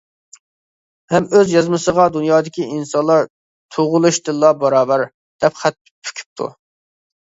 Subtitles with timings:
[1.13, 3.31] ھەم ئۆز يازمىسىغا «دۇنيادىكى ئىنسانلار
[3.79, 5.09] تۇغۇلۇشىدىنلا باراۋەر.»
[5.49, 6.55] دەپ خەت پۈكۈپتۇ.